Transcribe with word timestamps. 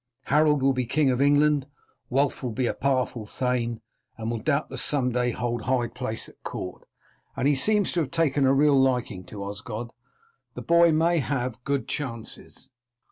Harold 0.23 0.63
will 0.63 0.73
be 0.73 0.83
King 0.87 1.11
of 1.11 1.21
England, 1.21 1.67
Wulf 2.09 2.41
will 2.41 2.49
be 2.51 2.65
a 2.65 2.73
powerful 2.73 3.23
thane, 3.27 3.81
and 4.17 4.31
will 4.31 4.39
doubtless 4.39 4.81
some 4.81 5.11
day 5.11 5.29
hold 5.29 5.61
high 5.65 5.87
place 5.87 6.27
at 6.27 6.41
court, 6.41 6.87
and 7.35 7.47
as 7.47 7.51
he 7.51 7.55
seems 7.55 7.91
to 7.91 7.99
have 7.99 8.09
taken 8.09 8.43
a 8.47 8.51
real 8.51 8.81
liking 8.81 9.23
to 9.25 9.43
Osgod, 9.43 9.91
the 10.55 10.63
boy 10.63 10.91
may 10.91 11.19
have 11.19 11.63
good 11.63 11.87
chances. 11.87 12.67